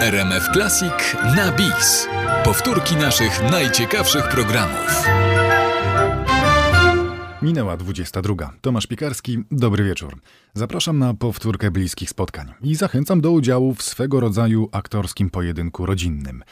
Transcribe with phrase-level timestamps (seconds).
[0.00, 2.08] RMF Classic na bis.
[2.44, 5.04] Powtórki naszych najciekawszych programów.
[7.42, 8.52] Minęła 22.
[8.60, 10.16] Tomasz Piekarski, dobry wieczór.
[10.54, 16.42] Zapraszam na powtórkę bliskich spotkań i zachęcam do udziału w swego rodzaju aktorskim pojedynku rodzinnym.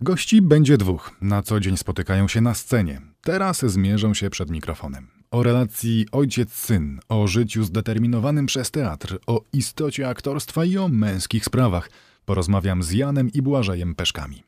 [0.00, 1.10] Gości będzie dwóch.
[1.20, 3.00] Na co dzień spotykają się na scenie.
[3.22, 5.06] Teraz zmierzą się przed mikrofonem.
[5.30, 11.90] O relacji ojciec-syn, o życiu zdeterminowanym przez teatr, o istocie aktorstwa i o męskich sprawach
[12.24, 14.47] porozmawiam z Janem i Błażejem Peszkami.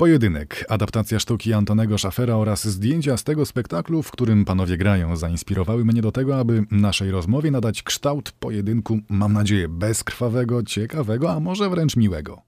[0.00, 5.84] Pojedynek, adaptacja sztuki Antonego Szafera oraz zdjęcia z tego spektaklu, w którym panowie grają, zainspirowały
[5.84, 11.70] mnie do tego, aby naszej rozmowie nadać kształt pojedynku, mam nadzieję, bezkrwawego, ciekawego, a może
[11.70, 12.42] wręcz miłego.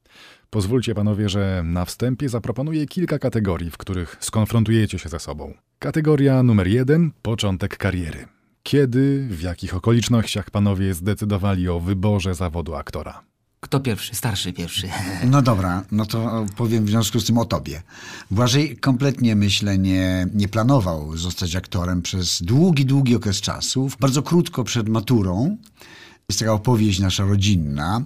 [0.51, 5.55] Pozwólcie panowie, że na wstępie zaproponuję kilka kategorii, w których skonfrontujecie się ze sobą.
[5.79, 8.27] Kategoria numer jeden początek kariery.
[8.63, 13.32] Kiedy, w jakich okolicznościach panowie zdecydowali o wyborze zawodu aktora?
[13.65, 14.15] Kto pierwszy?
[14.15, 14.89] Starszy pierwszy.
[15.31, 17.83] No dobra, no to powiem w związku z tym o tobie.
[18.31, 23.91] Błażej kompletnie, myślę, nie, nie planował zostać aktorem przez długi, długi okres czasu.
[24.01, 25.57] Bardzo krótko przed maturą
[26.29, 28.03] jest taka opowieść nasza rodzinna.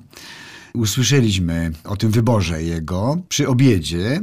[0.75, 4.21] Usłyszeliśmy o tym wyborze jego przy obiedzie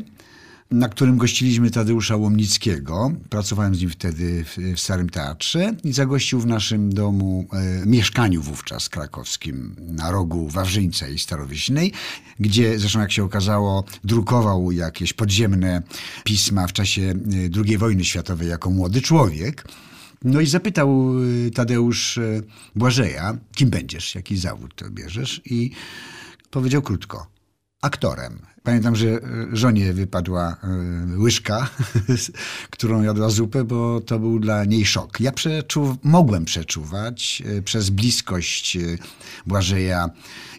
[0.73, 3.11] na którym gościliśmy Tadeusza Łomnickiego.
[3.29, 8.41] Pracowałem z nim wtedy w, w Starym Teatrze i zagościł w naszym domu, e, mieszkaniu
[8.41, 11.91] wówczas krakowskim, na rogu Wawrzyńca i Starowiśnej,
[12.39, 15.81] gdzie zresztą jak się okazało drukował jakieś podziemne
[16.23, 17.16] pisma w czasie e,
[17.66, 19.67] II wojny światowej jako młody człowiek.
[20.23, 21.13] No i zapytał
[21.47, 22.41] e, Tadeusz e,
[22.75, 25.71] Błażeja, kim będziesz, jaki zawód to bierzesz i
[26.51, 27.33] powiedział krótko,
[27.84, 28.39] aktorem.
[28.64, 29.20] Pamiętam, że e,
[29.53, 31.70] żonie wypadła e, łyżka,
[32.75, 35.20] którą jadła zupę, bo to był dla niej szok.
[35.20, 38.78] Ja przeczuw, mogłem przeczuwać e, przez bliskość
[39.45, 40.09] Błażeja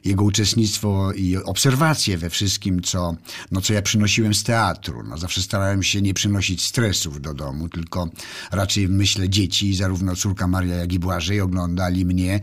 [0.04, 3.16] jego uczestnictwo i obserwacje we wszystkim, co,
[3.50, 5.02] no, co ja przynosiłem z teatru.
[5.02, 8.08] No, zawsze starałem się nie przynosić stresów do domu, tylko
[8.52, 12.40] raczej myślę dzieci, zarówno córka Maria, jak i Błażej oglądali mnie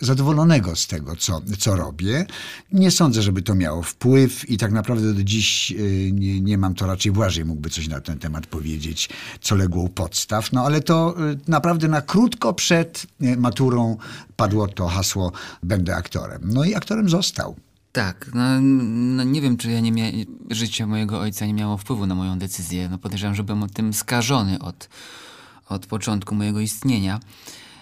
[0.00, 2.26] zadowolonego z tego, co, co robię.
[2.72, 6.74] Nie sądzę, żeby to miało wpływ i tak naprawdę do dziś y, nie, nie mam,
[6.74, 9.08] to raczej Błażej mógłby coś na ten temat powiedzieć,
[9.40, 10.52] co legło u podstaw.
[10.52, 13.96] No ale to y, naprawdę na krótko przed y, maturą
[14.36, 15.32] padło to hasło
[15.62, 16.40] będę aktorem.
[16.44, 17.56] No i aktorem został.
[17.92, 22.06] Tak, no, no, nie wiem, czy ja nie mia- życie mojego ojca nie miało wpływu
[22.06, 22.88] na moją decyzję.
[22.88, 24.88] No podejrzewam, że byłem tym skażony od,
[25.68, 27.20] od początku mojego istnienia.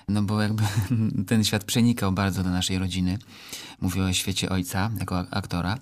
[0.08, 0.62] No bo jakby
[1.28, 3.18] ten świat przenikał bardzo do naszej rodziny.
[3.80, 5.78] Mówię o świecie ojca jako aktora.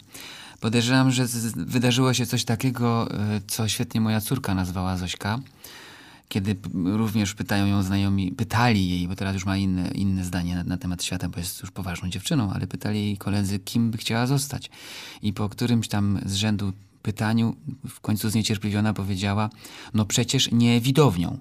[0.61, 1.27] Podejrzewam, że
[1.57, 5.41] wydarzyło się coś takiego, e, co świetnie moja córka nazwała Zośka.
[6.29, 10.65] Kiedy również pytają ją znajomi, pytali jej, bo teraz już ma inne, inne zdanie na,
[10.65, 14.27] na temat świata, bo jest już poważną dziewczyną, ale pytali jej koledzy, kim by chciała
[14.27, 14.71] zostać.
[15.23, 17.57] I po którymś tam z rzędu pytaniu,
[17.89, 19.51] w końcu zniecierpliwiona powiedziała,
[19.95, 21.39] no przecież nie widownią.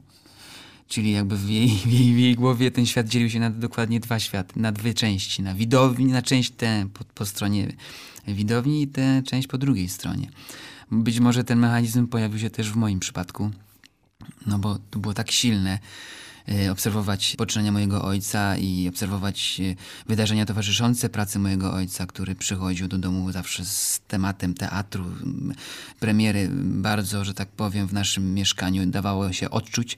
[0.88, 4.00] Czyli jakby w jej, w jej, w jej głowie ten świat dzielił się na dokładnie
[4.00, 5.42] dwa światy, na dwie części.
[5.42, 7.68] Na widowni, na część tę po, po stronie
[8.28, 10.30] widowni i tę część po drugiej stronie.
[10.92, 13.52] Być może ten mechanizm pojawił się też w moim przypadku,
[14.46, 15.80] no bo to było tak silne
[16.72, 19.76] obserwować poczynania mojego ojca i obserwować e,
[20.08, 25.06] wydarzenia towarzyszące pracy mojego ojca, który przychodził do domu zawsze z tematem teatru.
[26.00, 29.98] Premiery bardzo, że tak powiem, w naszym mieszkaniu dawało się odczuć.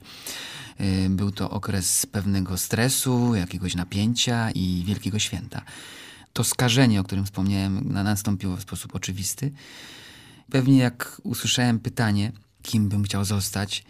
[0.78, 5.62] E, był to okres pewnego stresu, jakiegoś napięcia i wielkiego święta
[6.32, 9.52] to skażenie, o którym wspomniałem, nastąpiło w sposób oczywisty.
[10.50, 13.84] Pewnie jak usłyszałem pytanie, kim bym chciał zostać,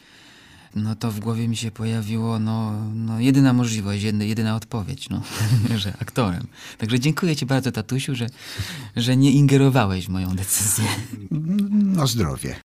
[0.75, 5.23] no to w głowie mi się pojawiło no, no jedyna możliwość, jedyna, odpowiedź, no,
[5.79, 6.47] że aktorem.
[6.79, 8.27] Także dziękuję ci bardzo, tatusiu, że,
[8.97, 10.85] że nie ingerowałeś w moją decyzję.
[11.71, 12.61] No zdrowie.